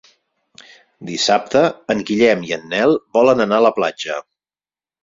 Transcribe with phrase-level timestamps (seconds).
[1.09, 1.61] Dissabte
[1.95, 4.23] en Guillem i en Nel volen anar a la platja.